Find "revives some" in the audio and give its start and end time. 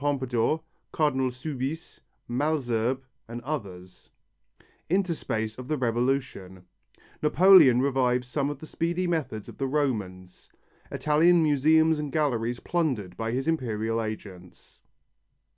7.82-8.48